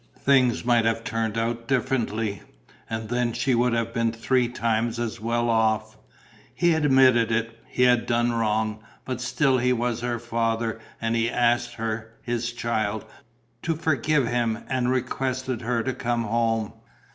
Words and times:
Things 0.17 0.65
might 0.65 0.83
have 0.85 1.03
turned 1.03 1.37
out 1.37 1.67
differently; 1.67 2.41
and 2.89 3.07
then 3.07 3.33
she 3.33 3.53
would 3.53 3.73
have 3.73 3.93
been 3.93 4.11
three 4.11 4.47
times 4.47 4.97
as 4.97 5.21
well 5.21 5.47
off. 5.47 5.95
He 6.55 6.73
admitted 6.73 7.31
it, 7.31 7.59
he 7.67 7.83
had 7.83 8.07
done 8.07 8.33
wrong; 8.33 8.79
but 9.05 9.21
still 9.21 9.59
he 9.59 9.71
was 9.73 10.01
her 10.01 10.17
father 10.17 10.79
and 10.99 11.15
he 11.15 11.29
asked 11.29 11.75
her, 11.75 12.13
his 12.23 12.51
child, 12.51 13.05
to 13.61 13.75
forgive 13.75 14.27
him 14.27 14.63
and 14.67 14.89
requested 14.89 15.61
her 15.61 15.83
to 15.83 15.93
come 15.93 16.23
home. 16.23 16.73